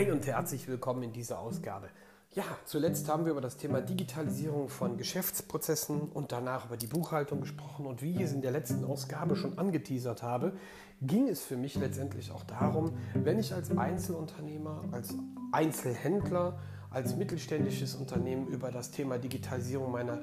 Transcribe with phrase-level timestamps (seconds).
[0.00, 1.90] Hi und herzlich willkommen in dieser Ausgabe.
[2.32, 7.42] Ja, zuletzt haben wir über das Thema Digitalisierung von Geschäftsprozessen und danach über die Buchhaltung
[7.42, 7.84] gesprochen.
[7.84, 10.54] Und wie ich es in der letzten Ausgabe schon angeteasert habe,
[11.02, 15.14] ging es für mich letztendlich auch darum, wenn ich als Einzelunternehmer, als
[15.52, 16.58] Einzelhändler,
[16.88, 20.22] als mittelständisches Unternehmen über das Thema Digitalisierung meiner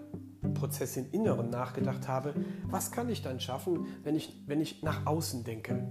[0.55, 2.34] Prozesse im Inneren nachgedacht habe,
[2.66, 5.88] was kann ich dann schaffen, wenn ich, wenn ich nach außen denke?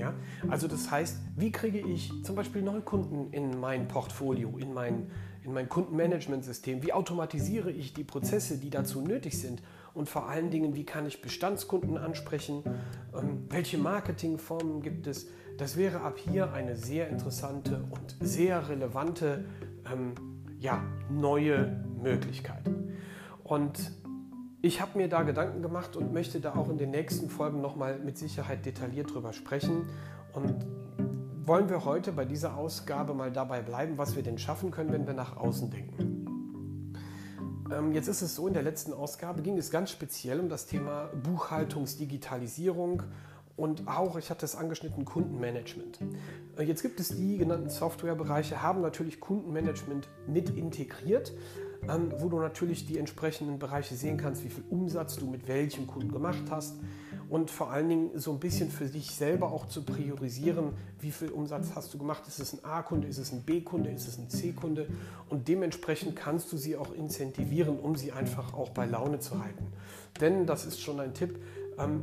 [0.00, 0.14] Ja?
[0.48, 5.10] Also das heißt, wie kriege ich zum Beispiel Neukunden in mein Portfolio, in mein,
[5.44, 6.82] in mein Kundenmanagementsystem?
[6.82, 9.62] Wie automatisiere ich die Prozesse, die dazu nötig sind?
[9.92, 12.62] Und vor allen Dingen, wie kann ich Bestandskunden ansprechen?
[13.14, 15.28] Ähm, welche Marketingformen gibt es?
[15.58, 19.44] Das wäre ab hier eine sehr interessante und sehr relevante
[19.92, 20.14] ähm,
[20.58, 22.62] ja, neue Möglichkeit.
[23.44, 23.92] Und
[24.62, 27.98] ich habe mir da Gedanken gemacht und möchte da auch in den nächsten Folgen nochmal
[27.98, 29.88] mit Sicherheit detailliert drüber sprechen.
[30.34, 30.66] Und
[31.46, 35.06] wollen wir heute bei dieser Ausgabe mal dabei bleiben, was wir denn schaffen können, wenn
[35.06, 36.94] wir nach außen denken.
[37.72, 40.66] Ähm, jetzt ist es so, in der letzten Ausgabe ging es ganz speziell um das
[40.66, 43.04] Thema Buchhaltungsdigitalisierung
[43.56, 46.00] und auch, ich hatte es angeschnitten, Kundenmanagement.
[46.58, 51.32] Äh, jetzt gibt es die genannten Softwarebereiche, haben natürlich Kundenmanagement mit integriert
[51.88, 55.86] ähm, wo du natürlich die entsprechenden Bereiche sehen kannst, wie viel Umsatz du mit welchem
[55.86, 56.76] Kunden gemacht hast
[57.30, 61.30] und vor allen Dingen so ein bisschen für dich selber auch zu priorisieren, wie viel
[61.30, 62.26] Umsatz hast du gemacht.
[62.26, 64.88] Ist es ein A-Kunde, ist es ein B-Kunde, ist es ein C-Kunde
[65.28, 69.66] und dementsprechend kannst du sie auch incentivieren, um sie einfach auch bei Laune zu halten.
[70.20, 71.38] Denn das ist schon ein Tipp,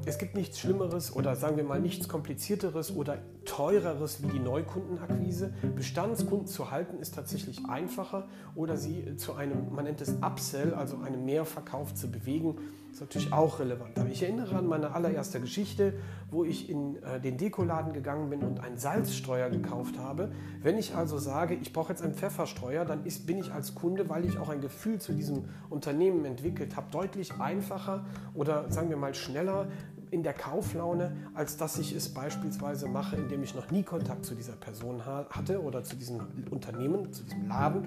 [0.05, 5.53] es gibt nichts Schlimmeres oder sagen wir mal nichts Komplizierteres oder teureres wie die Neukundenakquise.
[5.75, 10.97] Bestandskunden zu halten ist tatsächlich einfacher oder sie zu einem, man nennt es Upsell, also
[10.97, 12.55] einem Mehrverkauf zu bewegen,
[12.91, 13.97] ist natürlich auch relevant.
[13.99, 15.93] Aber ich erinnere an meine allererste Geschichte,
[16.31, 20.31] wo ich in äh, den Dekoladen gegangen bin und einen Salzstreuer gekauft habe.
[20.61, 24.09] Wenn ich also sage, ich brauche jetzt einen Pfefferstreuer, dann ist, bin ich als Kunde,
[24.09, 28.97] weil ich auch ein Gefühl zu diesem Unternehmen entwickelt habe, deutlich einfacher oder sagen wir
[28.97, 29.67] mal schneller
[30.11, 34.35] in der Kauflaune, als dass ich es beispielsweise mache, indem ich noch nie Kontakt zu
[34.35, 37.85] dieser Person hatte oder zu diesem Unternehmen, zu diesem Laden,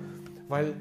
[0.49, 0.75] weil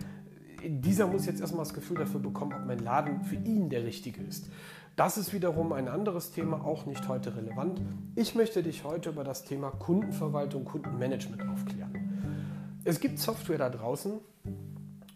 [0.63, 4.21] dieser muss jetzt erstmal das Gefühl dafür bekommen, ob mein Laden für ihn der richtige
[4.21, 4.49] ist.
[4.95, 7.81] Das ist wiederum ein anderes Thema, auch nicht heute relevant.
[8.15, 12.81] Ich möchte dich heute über das Thema Kundenverwaltung, Kundenmanagement aufklären.
[12.83, 14.19] Es gibt Software da draußen,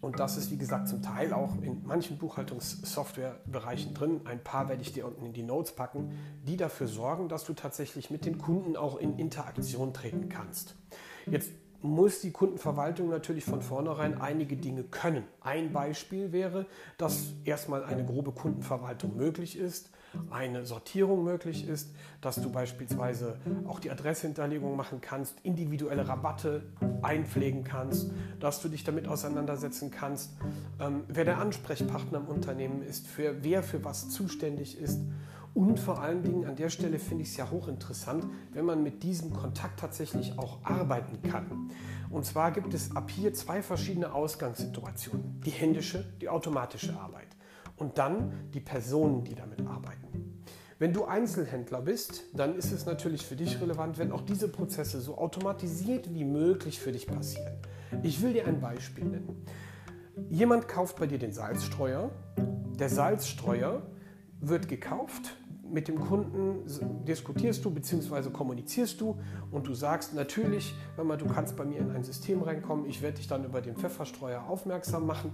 [0.04, 4.20] und das ist, wie gesagt, zum Teil auch in manchen Buchhaltungssoftwarebereichen drin.
[4.26, 6.12] Ein paar werde ich dir unten in die Notes packen,
[6.46, 10.76] die dafür sorgen, dass du tatsächlich mit den Kunden auch in Interaktion treten kannst.
[11.26, 11.52] Jetzt
[11.84, 15.24] muss die Kundenverwaltung natürlich von vornherein einige Dinge können.
[15.42, 16.64] Ein Beispiel wäre,
[16.96, 19.90] dass erstmal eine grobe Kundenverwaltung möglich ist,
[20.30, 23.36] eine Sortierung möglich ist, dass du beispielsweise
[23.66, 26.62] auch die Adresshinterlegung machen kannst, individuelle Rabatte
[27.02, 30.32] einpflegen kannst, dass du dich damit auseinandersetzen kannst,
[30.80, 35.00] ähm, wer der Ansprechpartner im Unternehmen ist, für wer für was zuständig ist
[35.54, 39.04] und vor allen Dingen an der Stelle finde ich es ja hochinteressant, wenn man mit
[39.04, 41.70] diesem Kontakt tatsächlich auch arbeiten kann.
[42.10, 45.40] Und zwar gibt es ab hier zwei verschiedene Ausgangssituationen.
[45.46, 47.28] Die händische, die automatische Arbeit.
[47.76, 50.42] Und dann die Personen, die damit arbeiten.
[50.80, 55.00] Wenn du Einzelhändler bist, dann ist es natürlich für dich relevant, wenn auch diese Prozesse
[55.00, 57.54] so automatisiert wie möglich für dich passieren.
[58.02, 59.46] Ich will dir ein Beispiel nennen.
[60.28, 62.10] Jemand kauft bei dir den Salzstreuer.
[62.78, 63.82] Der Salzstreuer
[64.40, 65.36] wird gekauft,
[65.74, 66.64] mit dem Kunden
[67.04, 68.30] diskutierst du bzw.
[68.30, 69.18] kommunizierst du
[69.50, 73.02] und du sagst natürlich, wenn man, du kannst bei mir in ein System reinkommen, ich
[73.02, 75.32] werde dich dann über den Pfefferstreuer aufmerksam machen.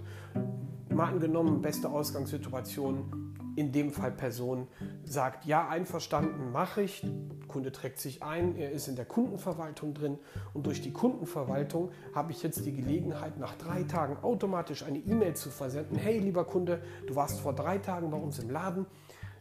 [0.89, 4.67] Mal angenommen, beste Ausgangssituation, in dem Fall Person
[5.05, 7.07] sagt, ja, einverstanden, mache ich.
[7.47, 10.19] Kunde trägt sich ein, er ist in der Kundenverwaltung drin
[10.55, 15.35] und durch die Kundenverwaltung habe ich jetzt die Gelegenheit, nach drei Tagen automatisch eine E-Mail
[15.35, 15.97] zu versenden.
[15.99, 18.87] Hey, lieber Kunde, du warst vor drei Tagen bei uns im Laden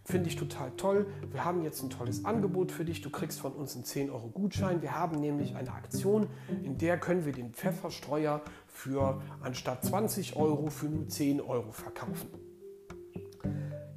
[0.04, 1.08] Finde ich total toll.
[1.32, 3.02] Wir haben jetzt ein tolles Angebot für dich.
[3.02, 4.82] Du kriegst von uns einen 10 Euro Gutschein.
[4.82, 6.28] Wir haben nämlich eine Aktion,
[6.64, 12.30] in der können wir den Pfefferstreuer für anstatt 20 Euro für nur 10 Euro verkaufen.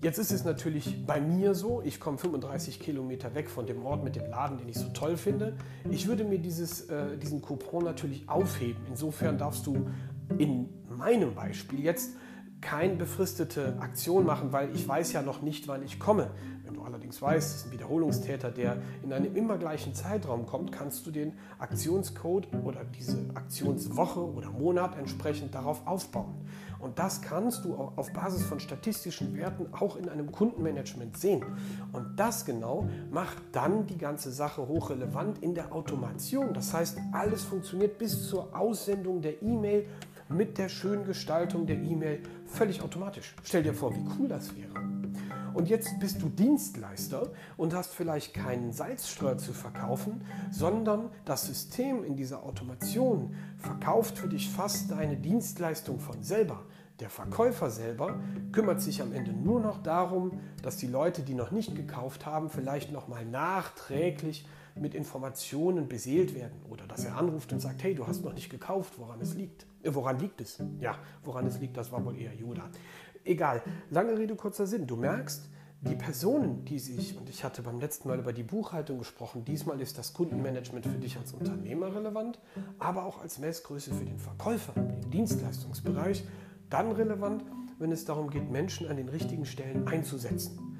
[0.02, 4.02] Jetzt ist es natürlich bei mir so, ich komme 35 Kilometer weg von dem Ort
[4.02, 5.56] mit dem Laden, den ich so toll finde.
[5.90, 8.82] Ich würde mir dieses, äh, diesen Coupon natürlich aufheben.
[8.88, 9.88] Insofern darfst du
[10.38, 12.16] in meinem Beispiel jetzt
[12.62, 16.31] keine befristete Aktion machen, weil ich weiß ja noch nicht, wann ich komme.
[16.64, 20.73] Wenn du allerdings weißt, es ist ein Wiederholungstäter, der in einem immer gleichen Zeitraum kommt,
[20.73, 26.35] kannst du den Aktionscode oder diese Aktionswoche oder Monat entsprechend darauf aufbauen.
[26.79, 31.44] Und das kannst du auf Basis von statistischen Werten auch in einem Kundenmanagement sehen.
[31.93, 36.55] Und das genau macht dann die ganze Sache hochrelevant in der Automation.
[36.55, 39.87] Das heißt, alles funktioniert bis zur Aussendung der E-Mail
[40.32, 43.34] mit der schönen Gestaltung der E-Mail völlig automatisch.
[43.43, 44.73] Stell dir vor, wie cool das wäre.
[45.55, 52.05] Und jetzt bist du Dienstleister und hast vielleicht keinen Salzstreuer zu verkaufen, sondern das System
[52.05, 56.64] in dieser Automation verkauft für dich fast deine Dienstleistung von selber.
[57.00, 58.20] Der Verkäufer selber
[58.52, 62.49] kümmert sich am Ende nur noch darum, dass die Leute, die noch nicht gekauft haben,
[62.49, 68.06] vielleicht nochmal nachträglich mit Informationen beseelt werden oder dass er anruft und sagt, hey, du
[68.06, 69.66] hast noch nicht gekauft, woran es liegt.
[69.82, 70.62] Äh, woran liegt es?
[70.80, 72.69] Ja, woran es liegt, das war wohl eher Judah.
[73.24, 74.86] Egal, lange Rede, kurzer Sinn.
[74.86, 75.48] Du merkst,
[75.82, 79.80] die Personen, die sich, und ich hatte beim letzten Mal über die Buchhaltung gesprochen, diesmal
[79.80, 82.38] ist das Kundenmanagement für dich als Unternehmer relevant,
[82.78, 86.24] aber auch als Messgröße für den Verkäufer im Dienstleistungsbereich
[86.70, 87.44] dann relevant,
[87.78, 90.71] wenn es darum geht, Menschen an den richtigen Stellen einzusetzen.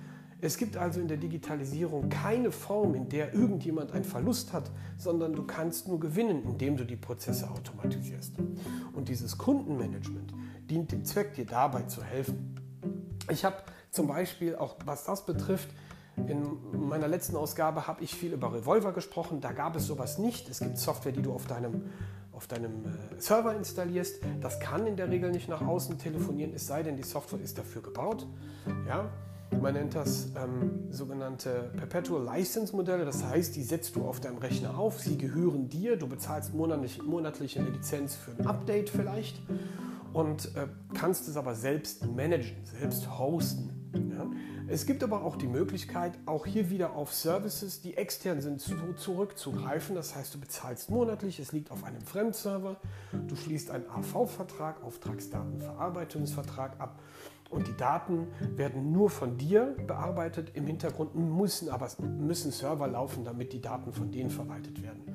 [0.45, 5.35] Es gibt also in der Digitalisierung keine Form, in der irgendjemand einen Verlust hat, sondern
[5.35, 8.35] du kannst nur gewinnen, indem du die Prozesse automatisierst.
[8.93, 10.35] Und dieses Kundenmanagement
[10.69, 12.57] dient dem Zweck, dir dabei zu helfen.
[13.31, 13.55] Ich habe
[13.93, 15.69] zum Beispiel auch, was das betrifft,
[16.17, 19.41] in meiner letzten Ausgabe habe ich viel über Revolver gesprochen.
[19.41, 20.49] Da gab es sowas nicht.
[20.49, 21.85] Es gibt Software, die du auf deinem,
[22.33, 24.17] auf deinem äh, Server installierst.
[24.41, 27.59] Das kann in der Regel nicht nach außen telefonieren, es sei denn, die Software ist
[27.59, 28.27] dafür gebaut.
[28.89, 29.09] Ja?
[29.61, 33.05] Man nennt das ähm, sogenannte Perpetual License Modelle.
[33.05, 37.03] Das heißt, die setzt du auf deinem Rechner auf, sie gehören dir, du bezahlst monatlich,
[37.03, 39.41] monatlich eine Lizenz für ein Update vielleicht
[40.13, 43.71] und äh, kannst es aber selbst managen, selbst hosten.
[44.17, 44.27] Ja?
[44.73, 48.95] Es gibt aber auch die Möglichkeit, auch hier wieder auf Services, die extern sind, zu,
[48.95, 49.95] zurückzugreifen.
[49.95, 52.81] Das heißt, du bezahlst monatlich, es liegt auf einem Fremdserver,
[53.13, 56.99] du schließt einen AV-Vertrag, Auftragsdatenverarbeitungsvertrag ab
[57.51, 60.53] und die Daten werden nur von dir bearbeitet.
[60.55, 65.12] Im Hintergrund müssen aber müssen Server laufen, damit die Daten von denen verwaltet werden.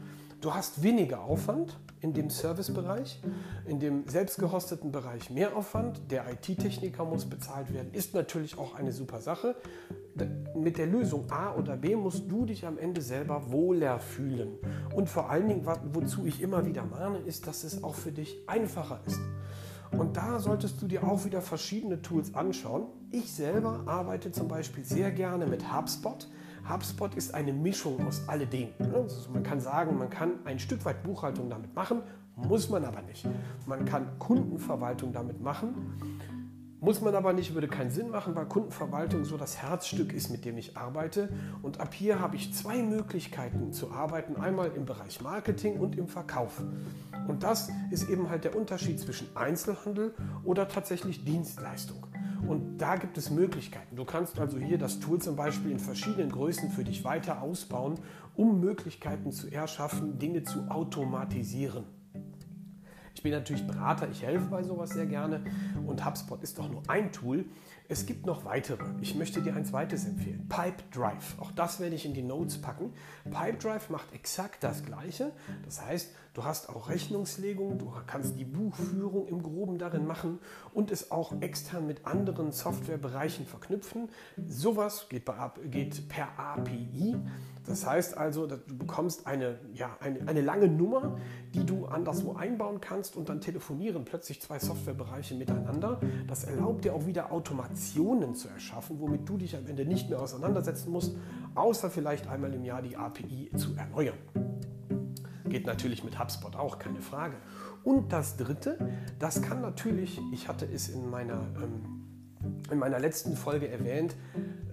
[0.48, 3.20] Du hast weniger Aufwand in dem Servicebereich,
[3.66, 6.00] in dem selbstgehosteten Bereich mehr Aufwand.
[6.10, 9.58] Der IT-Techniker muss bezahlt werden, ist natürlich auch eine super Sache.
[10.56, 14.54] Mit der Lösung A oder B musst du dich am Ende selber wohler fühlen.
[14.96, 18.38] Und vor allen Dingen, wozu ich immer wieder mahne, ist, dass es auch für dich
[18.48, 19.20] einfacher ist.
[19.92, 22.86] Und da solltest du dir auch wieder verschiedene Tools anschauen.
[23.12, 26.30] Ich selber arbeite zum Beispiel sehr gerne mit HubSpot.
[26.70, 28.70] HubSpot ist eine Mischung aus alledem.
[28.94, 32.02] Also man kann sagen, man kann ein Stück weit Buchhaltung damit machen,
[32.36, 33.26] muss man aber nicht.
[33.66, 35.74] Man kann Kundenverwaltung damit machen,
[36.80, 40.46] muss man aber nicht, würde keinen Sinn machen, weil Kundenverwaltung so das Herzstück ist, mit
[40.46, 41.30] dem ich arbeite.
[41.64, 44.36] Und ab hier habe ich zwei Möglichkeiten zu arbeiten.
[44.36, 46.62] Einmal im Bereich Marketing und im Verkauf.
[47.28, 50.14] Und das ist eben halt der Unterschied zwischen Einzelhandel
[50.44, 52.06] oder tatsächlich Dienstleistung.
[52.48, 53.98] Und da gibt es Möglichkeiten.
[53.98, 58.00] Du kannst also hier das Tool zum Beispiel in verschiedenen Größen für dich weiter ausbauen,
[58.36, 61.84] um Möglichkeiten zu erschaffen, Dinge zu automatisieren.
[63.14, 65.44] Ich bin natürlich Berater, ich helfe bei sowas sehr gerne
[65.86, 67.46] und HubSpot ist doch nur ein Tool.
[67.90, 68.84] Es gibt noch weitere.
[69.00, 70.48] Ich möchte dir ein zweites empfehlen.
[70.50, 71.40] Pipedrive.
[71.40, 72.94] Auch das werde ich in die Notes packen.
[73.24, 75.32] Pipedrive macht exakt das Gleiche.
[75.64, 80.40] Das heißt, du hast auch Rechnungslegung, du kannst die Buchführung im Groben darin machen
[80.74, 84.10] und es auch extern mit anderen Softwarebereichen verknüpfen.
[84.48, 85.26] Sowas geht,
[85.72, 87.16] geht per API.
[87.66, 91.18] Das heißt also, du bekommst eine, ja, eine, eine lange Nummer,
[91.54, 96.00] die du anderswo einbauen kannst und dann telefonieren plötzlich zwei Softwarebereiche miteinander.
[96.28, 97.32] Das erlaubt dir auch wieder
[97.78, 101.16] Automationen zu erschaffen, womit du dich am Ende nicht mehr auseinandersetzen musst,
[101.54, 104.18] außer vielleicht einmal im Jahr die API zu erneuern.
[105.48, 107.36] Geht natürlich mit HubSpot auch, keine Frage.
[107.84, 108.80] Und das Dritte,
[109.20, 112.04] das kann natürlich, ich hatte es in meiner, ähm,
[112.72, 114.16] in meiner letzten Folge erwähnt,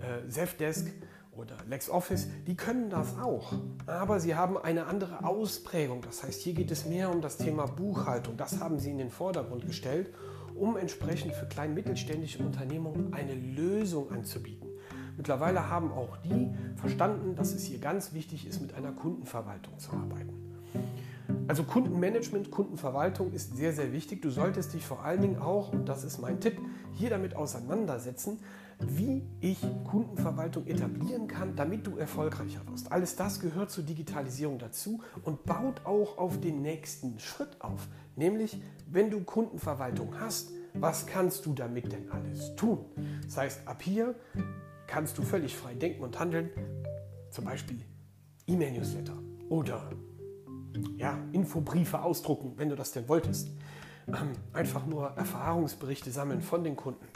[0.01, 0.91] äh, Zefdesk
[1.33, 3.53] oder LexOffice, die können das auch.
[3.87, 6.01] Aber sie haben eine andere Ausprägung.
[6.01, 8.39] Das heißt, hier geht es mehr um das Thema Buchhaltung.
[8.39, 10.11] Das haben sie in den Vordergrund gestellt,
[10.55, 14.69] um entsprechend für klein- mittelständische Unternehmungen eine Lösung anzubieten.
[15.17, 19.93] Mittlerweile haben auch die verstanden, dass es hier ganz wichtig ist, mit einer Kundenverwaltung zu
[19.93, 20.44] arbeiten.
[21.47, 24.23] Also Kundenmanagement, Kundenverwaltung ist sehr, sehr wichtig.
[24.23, 26.59] Du solltest dich vor allen Dingen auch, und das ist mein Tipp,
[26.93, 28.39] hier damit auseinandersetzen,
[28.81, 32.91] wie ich Kundenverwaltung etablieren kann, damit du erfolgreicher wirst.
[32.91, 37.89] Alles das gehört zur Digitalisierung dazu und baut auch auf den nächsten Schritt auf.
[38.17, 38.61] Nämlich,
[38.91, 42.85] wenn du Kundenverwaltung hast, Was kannst du damit denn alles tun?
[43.25, 44.17] Das heißt, ab hier
[44.89, 46.51] kannst du völlig frei denken und handeln.
[47.31, 47.79] Zum Beispiel
[48.49, 49.17] E-Mail-Newsletter
[49.49, 49.91] oder
[50.97, 53.51] ja, Infobriefe ausdrucken, wenn du das denn wolltest.
[54.09, 57.07] Ähm, einfach nur Erfahrungsberichte sammeln von den Kunden.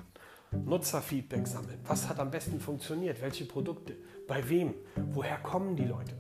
[0.51, 1.79] Nutzerfeedback sammeln.
[1.87, 3.21] Was hat am besten funktioniert?
[3.21, 3.97] Welche Produkte?
[4.27, 4.75] Bei wem?
[5.13, 6.15] Woher kommen die Leute?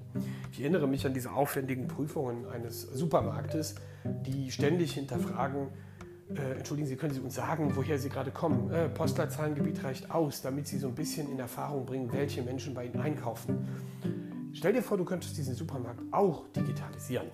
[0.52, 5.68] Ich erinnere mich an diese aufwendigen Prüfungen eines Supermarktes, die ständig hinterfragen,
[6.35, 8.71] äh, entschuldigen Sie, können Sie uns sagen, woher Sie gerade kommen?
[8.71, 12.85] Äh, Postleitzahlengebiet reicht aus, damit Sie so ein bisschen in Erfahrung bringen, welche Menschen bei
[12.85, 13.66] Ihnen einkaufen.
[14.52, 17.28] Stell dir vor, du könntest diesen Supermarkt auch digitalisieren.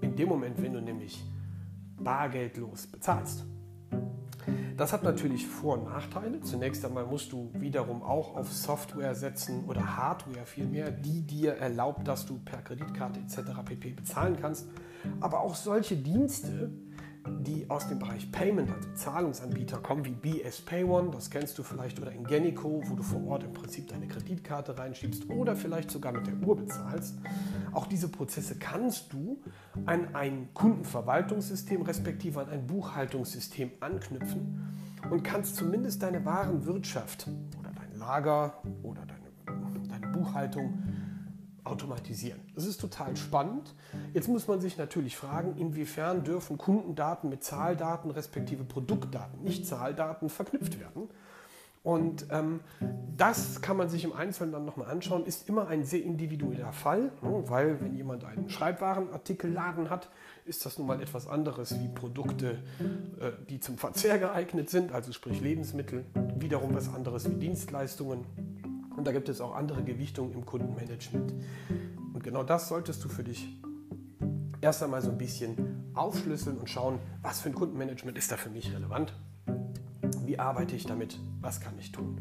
[0.00, 1.24] In dem Moment, wenn du nämlich
[1.98, 3.44] bargeldlos bezahlst.
[4.76, 6.40] Das hat natürlich Vor- und Nachteile.
[6.40, 12.06] Zunächst einmal musst du wiederum auch auf Software setzen oder Hardware vielmehr, die dir erlaubt,
[12.06, 13.40] dass du per Kreditkarte etc.
[13.64, 13.90] pp.
[13.94, 14.68] bezahlen kannst.
[15.20, 16.70] Aber auch solche Dienste,
[17.28, 21.62] die aus dem Bereich Payment, also Zahlungsanbieter, kommen, wie BS Pay One, das kennst du
[21.62, 26.12] vielleicht, oder Ingenico, wo du vor Ort im Prinzip deine Kreditkarte reinschiebst oder vielleicht sogar
[26.12, 27.18] mit der Uhr bezahlst.
[27.72, 29.40] Auch diese Prozesse kannst du
[29.86, 34.76] an ein Kundenverwaltungssystem respektive an ein Buchhaltungssystem anknüpfen
[35.10, 40.78] und kannst zumindest deine Warenwirtschaft oder dein Lager oder deine, deine Buchhaltung
[41.68, 42.40] automatisieren.
[42.54, 43.74] Das ist total spannend.
[44.14, 50.28] Jetzt muss man sich natürlich fragen, inwiefern dürfen Kundendaten mit Zahldaten respektive Produktdaten, nicht Zahldaten,
[50.28, 51.08] verknüpft werden.
[51.88, 52.60] Und ähm,
[53.16, 57.12] das kann man sich im Einzelnen dann nochmal anschauen, ist immer ein sehr individueller Fall,
[57.22, 57.44] ne?
[57.46, 60.10] weil wenn jemand einen Schreibwarenartikelladen hat,
[60.44, 62.58] ist das nun mal etwas anderes wie Produkte,
[63.20, 66.04] äh, die zum Verzehr geeignet sind, also sprich Lebensmittel,
[66.36, 68.26] wiederum was anderes wie Dienstleistungen
[68.98, 71.32] und da gibt es auch andere Gewichtungen im Kundenmanagement.
[72.12, 73.48] Und genau das solltest du für dich
[74.60, 78.50] erst einmal so ein bisschen aufschlüsseln und schauen, was für ein Kundenmanagement ist da für
[78.50, 79.14] mich relevant.
[80.24, 81.20] Wie arbeite ich damit?
[81.40, 82.20] Was kann ich tun?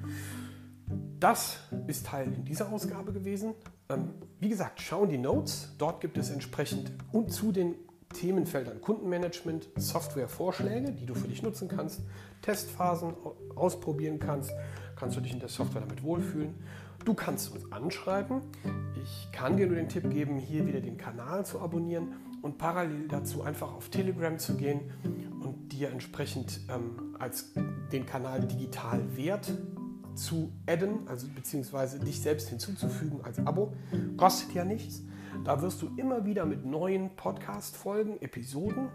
[1.19, 1.57] Das
[1.87, 3.55] ist Teil in dieser Ausgabe gewesen.
[3.89, 5.73] Ähm, wie gesagt, schau in die Notes.
[5.79, 7.73] Dort gibt es entsprechend und zu den
[8.13, 12.01] Themenfeldern Kundenmanagement, Softwarevorschläge, die du für dich nutzen kannst,
[12.43, 13.15] Testphasen
[13.55, 14.53] ausprobieren kannst,
[14.97, 16.55] kannst du dich in der Software damit wohlfühlen.
[17.05, 18.41] Du kannst uns anschreiben.
[19.01, 23.07] Ich kann dir nur den Tipp geben, hier wieder den Kanal zu abonnieren und parallel
[23.07, 24.81] dazu einfach auf Telegram zu gehen
[25.41, 27.53] und dir entsprechend ähm, als
[27.91, 29.51] den Kanal digital wert
[30.15, 33.73] zu adden, also beziehungsweise dich selbst hinzuzufügen als Abo.
[34.17, 35.03] Kostet ja nichts.
[35.45, 38.89] Da wirst du immer wieder mit neuen Podcast-Folgen, Episoden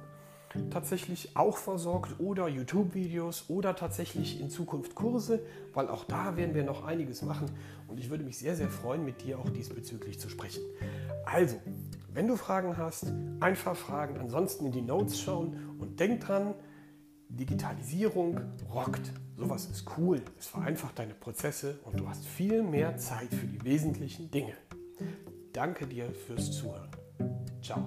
[0.70, 5.40] tatsächlich auch versorgt oder YouTube-Videos oder tatsächlich in Zukunft Kurse,
[5.74, 7.50] weil auch da werden wir noch einiges machen
[7.88, 10.62] und ich würde mich sehr, sehr freuen, mit dir auch diesbezüglich zu sprechen.
[11.24, 11.56] Also,
[12.12, 13.06] wenn du Fragen hast,
[13.40, 16.54] einfach fragen, ansonsten in die Notes schauen und denk dran,
[17.28, 18.40] Digitalisierung
[18.72, 19.12] rockt.
[19.36, 20.20] Sowas ist cool.
[20.38, 24.54] Es vereinfacht deine Prozesse und du hast viel mehr Zeit für die wesentlichen Dinge.
[25.52, 26.90] Danke dir fürs Zuhören.
[27.62, 27.84] Ciao.